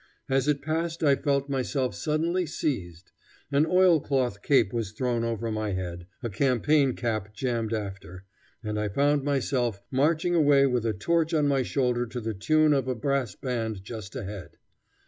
As 0.27 0.47
it 0.47 0.63
passed 0.63 1.03
I 1.03 1.15
felt 1.15 1.47
myself 1.47 1.93
suddenly 1.93 2.47
seized; 2.47 3.11
an 3.51 3.67
oilcloth 3.67 4.41
cape 4.41 4.73
was 4.73 4.93
thrown 4.93 5.23
over 5.23 5.51
my 5.51 5.73
head, 5.73 6.07
a 6.23 6.29
campaign 6.31 6.95
cap 6.95 7.35
jammed 7.35 7.71
after, 7.71 8.23
and 8.63 8.79
I 8.79 8.89
found 8.89 9.23
myself 9.23 9.79
marching 9.91 10.33
away 10.33 10.65
with 10.65 10.87
a 10.87 10.93
torch 10.93 11.35
on 11.35 11.47
my 11.47 11.61
shoulder 11.61 12.07
to 12.07 12.19
the 12.19 12.33
tune 12.33 12.73
of 12.73 12.87
a 12.87 12.95
brass 12.95 13.35
band 13.35 13.83
just 13.83 14.15
ahead. 14.15 14.57